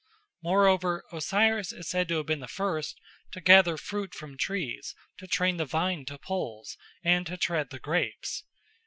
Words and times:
Moreover, 0.41 1.03
Osiris 1.11 1.71
is 1.71 1.87
said 1.87 2.07
to 2.07 2.17
have 2.17 2.25
been 2.25 2.39
the 2.39 2.47
first 2.47 2.99
to 3.33 3.39
gather 3.39 3.77
fruit 3.77 4.15
from 4.15 4.35
trees, 4.35 4.95
to 5.19 5.27
train 5.27 5.57
the 5.57 5.65
vine 5.65 6.05
to 6.05 6.17
poles, 6.17 6.75
and 7.03 7.27
to 7.27 7.37
tread 7.37 7.69
the 7.69 7.77
grapes. 7.77 8.43